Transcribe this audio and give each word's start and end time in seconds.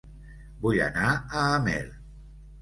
Vull 0.63 0.79
anar 0.85 1.11
a 1.17 1.45
Amer 1.59 1.79